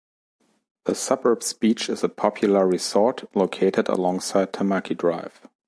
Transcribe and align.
The 0.85 0.95
suburb's 0.95 1.53
beach 1.53 1.87
is 1.87 2.03
a 2.03 2.09
popular 2.09 2.65
resort, 2.67 3.25
located 3.35 3.87
alongside 3.87 4.51
Tamaki 4.51 4.97
Drive. 4.97 5.43